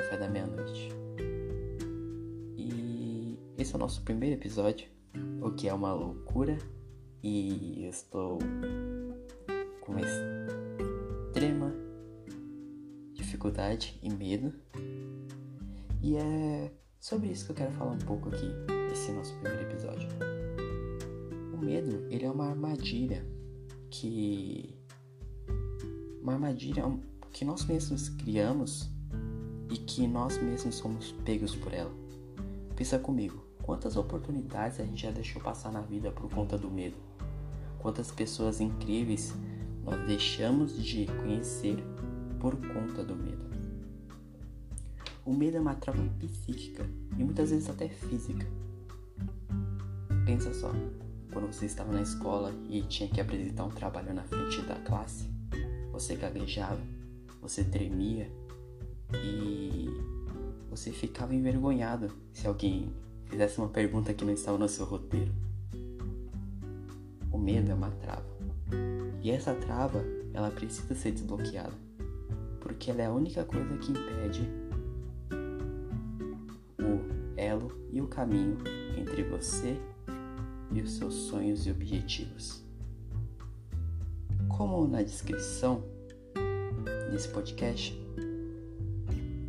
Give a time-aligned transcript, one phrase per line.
[0.00, 0.88] café da meia-noite.
[2.56, 4.88] E esse é o nosso primeiro episódio,
[5.42, 6.56] o que é uma loucura,
[7.22, 8.38] e estou
[9.82, 11.70] com extrema
[13.12, 14.54] dificuldade e medo.
[16.02, 18.50] E é sobre isso que eu quero falar um pouco aqui,
[18.88, 20.08] nesse nosso primeiro episódio.
[21.52, 23.22] O medo, ele é uma armadilha
[23.90, 24.74] que.
[26.22, 26.84] Uma armadilha
[27.32, 28.90] que nós mesmos criamos
[29.70, 31.92] e que nós mesmos somos pegos por ela.
[32.74, 36.96] Pensa comigo, quantas oportunidades a gente já deixou passar na vida por conta do medo?
[37.78, 39.32] Quantas pessoas incríveis
[39.84, 41.76] nós deixamos de conhecer
[42.40, 43.48] por conta do medo?
[45.24, 46.84] O medo é uma trava psíquica
[47.16, 48.46] e muitas vezes até física.
[50.26, 50.72] Pensa só,
[51.32, 55.30] quando você estava na escola e tinha que apresentar um trabalho na frente da classe,
[55.92, 56.80] você gaguejava,
[57.40, 58.30] você tremia
[59.14, 59.88] e
[60.70, 62.92] você ficava envergonhado se alguém
[63.26, 65.32] fizesse uma pergunta que não estava no seu roteiro.
[67.32, 68.26] O medo é uma trava.
[69.22, 71.74] E essa trava, ela precisa ser desbloqueada,
[72.60, 74.48] porque ela é a única coisa que impede
[76.78, 78.56] o elo e o caminho
[78.96, 79.76] entre você
[80.72, 82.62] e os seus sonhos e objetivos.
[84.48, 85.84] Como na descrição
[87.12, 87.99] nesse podcast,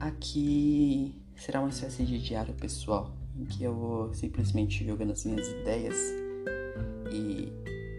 [0.00, 5.48] aqui será uma espécie de diário pessoal em que eu vou simplesmente jogando as minhas
[5.48, 5.96] ideias
[7.12, 7.52] e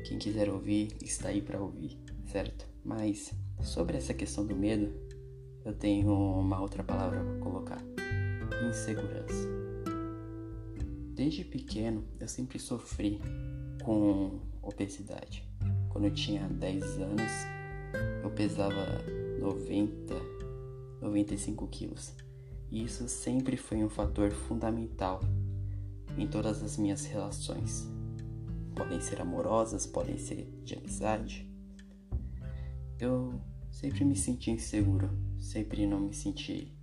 [0.08, 2.68] quem quiser ouvir está aí para ouvir, certo?
[2.84, 4.92] Mas sobre essa questão do medo,
[5.66, 7.82] eu tenho uma outra palavra para colocar:
[8.68, 9.48] insegurança.
[11.14, 13.20] Desde pequeno eu sempre sofri
[13.84, 15.44] com obesidade.
[15.90, 17.32] Quando eu tinha 10 anos,
[18.24, 18.86] eu pesava
[19.40, 20.39] 90,
[21.02, 22.14] 95 quilos.
[22.72, 25.22] Isso sempre foi um fator fundamental
[26.18, 27.88] em todas as minhas relações.
[28.76, 31.50] Podem ser amorosas, podem ser de amizade.
[33.00, 33.34] Eu
[33.72, 36.74] sempre me senti inseguro, sempre não me senti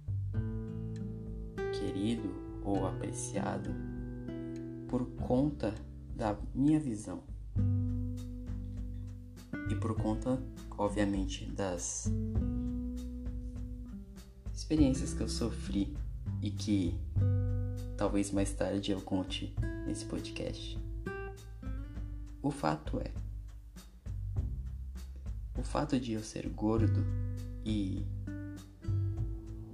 [1.78, 2.34] querido
[2.64, 3.70] ou apreciado
[4.88, 5.74] por conta
[6.14, 7.22] da minha visão
[9.70, 10.40] e por conta,
[10.78, 12.10] obviamente, das
[14.66, 15.96] experiências que eu sofri
[16.42, 16.92] e que
[17.96, 19.54] talvez mais tarde eu conte
[19.86, 20.76] nesse podcast.
[22.42, 23.12] O fato é,
[25.56, 27.06] o fato de eu ser gordo
[27.64, 28.04] e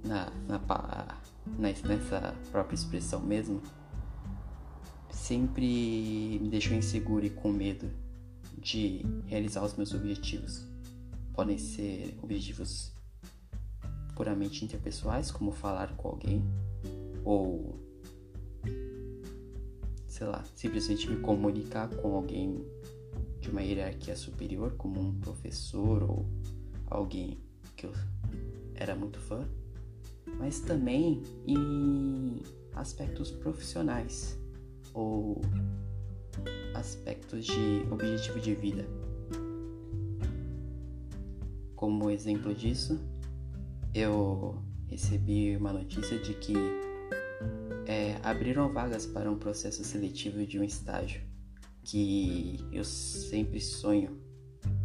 [0.05, 1.17] na, na,
[1.57, 3.63] nessa própria expressão mesmo
[5.09, 7.89] sempre me deixou inseguro e com medo
[8.59, 10.67] de realizar os meus objetivos.
[11.33, 12.92] Podem ser objetivos
[14.15, 16.43] puramente interpessoais, como falar com alguém,
[17.23, 17.79] ou
[20.07, 22.63] sei lá, simplesmente me comunicar com alguém
[23.39, 26.25] de uma hierarquia superior, como um professor ou
[26.87, 27.37] alguém
[27.75, 27.93] que eu
[28.75, 29.47] era muito fã,
[30.37, 32.41] mas também em
[32.75, 34.37] aspectos profissionais
[34.93, 35.41] ou
[36.75, 38.85] aspectos de objetivo de vida.
[41.75, 42.99] Como exemplo disso,
[43.93, 44.55] eu
[44.87, 46.53] recebi uma notícia de que
[47.85, 51.21] é, abriram vagas para um processo seletivo de um estágio
[51.83, 54.17] que eu sempre sonho,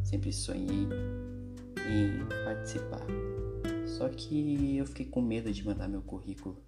[0.03, 0.89] sempre sonhei
[1.89, 3.07] em participar.
[3.87, 6.63] Só que eu fiquei com medo de mandar meu currículo,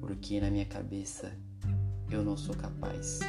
[0.00, 1.32] porque na minha cabeça
[2.10, 3.20] eu não sou capaz.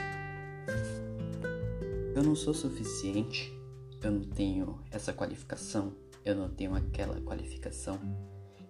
[2.15, 3.51] Eu não sou suficiente,
[4.01, 5.95] eu não tenho essa qualificação,
[6.25, 7.99] eu não tenho aquela qualificação.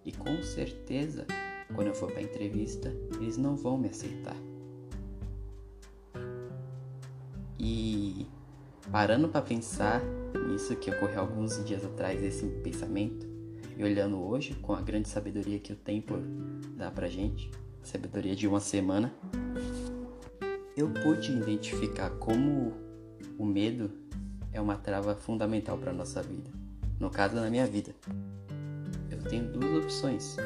[0.05, 1.25] E com certeza,
[1.73, 4.35] quando eu for para entrevista, eles não vão me aceitar.
[7.59, 8.27] E
[8.91, 10.01] parando para pensar
[10.47, 13.25] nisso que ocorreu alguns dias atrás, esse pensamento,
[13.77, 16.19] e olhando hoje com a grande sabedoria que tenho por
[16.75, 17.49] dar pra gente,
[17.81, 19.13] sabedoria de uma semana,
[20.75, 22.73] eu pude identificar como
[23.37, 23.91] o medo
[24.51, 26.62] é uma trava fundamental para nossa vida.
[26.99, 27.93] No caso, na minha vida.
[29.09, 30.37] Eu tenho duas opções.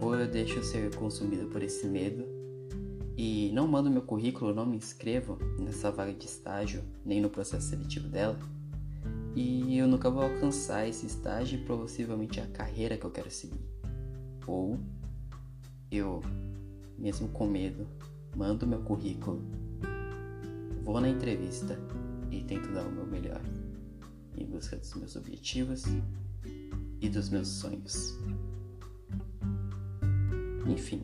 [0.00, 2.42] Ou eu deixo ser consumido por esse medo
[3.16, 7.68] e não mando meu currículo, não me inscrevo nessa vaga de estágio, nem no processo
[7.68, 8.38] seletivo dela,
[9.34, 13.60] e eu nunca vou alcançar esse estágio e possivelmente a carreira que eu quero seguir.
[14.46, 14.78] Ou
[15.90, 16.20] eu,
[16.98, 17.86] mesmo com medo,
[18.34, 19.40] mando meu currículo,
[20.82, 21.78] vou na entrevista
[22.30, 23.40] e tento dar o meu melhor
[24.42, 25.84] em busca dos meus objetivos
[27.00, 28.18] e dos meus sonhos.
[30.66, 31.02] Enfim,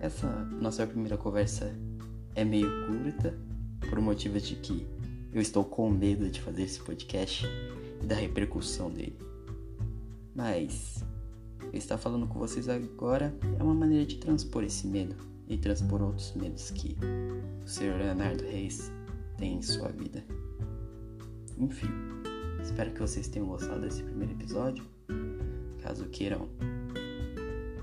[0.00, 0.28] essa
[0.60, 1.74] nossa primeira conversa
[2.34, 3.38] é meio curta,
[3.88, 4.86] por motivo de que
[5.32, 7.46] eu estou com medo de fazer esse podcast
[8.02, 9.18] e da repercussão dele.
[10.34, 11.04] Mas
[11.72, 15.14] estar falando com vocês agora é uma maneira de transpor esse medo
[15.48, 16.96] e transpor outros medos que
[17.64, 17.98] o Sr.
[17.98, 18.90] Leonardo Reis
[19.36, 20.24] tem em sua vida.
[21.58, 21.88] Enfim,
[22.62, 24.84] espero que vocês tenham gostado desse primeiro episódio.
[25.82, 26.48] Caso queiram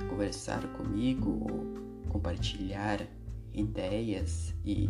[0.10, 3.08] conversar comigo ou compartilhar
[3.54, 4.88] ideias e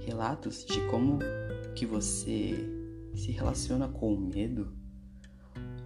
[0.00, 1.18] relatos de como
[1.74, 2.54] que você
[3.14, 4.72] se relaciona com o medo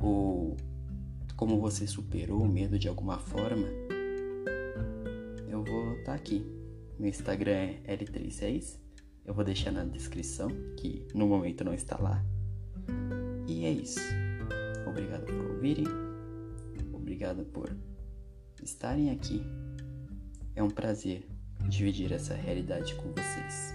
[0.00, 0.56] ou
[1.36, 3.68] como você superou o medo de alguma forma,
[5.48, 6.44] eu vou estar tá aqui.
[6.98, 8.76] Meu Instagram é L36.
[9.24, 12.24] Eu vou deixar na descrição, que no momento não está lá.
[13.46, 14.00] E é isso.
[14.86, 15.86] Obrigado por ouvirem.
[16.92, 17.74] Obrigado por
[18.62, 19.42] estarem aqui.
[20.54, 21.26] É um prazer
[21.68, 23.74] dividir essa realidade com vocês.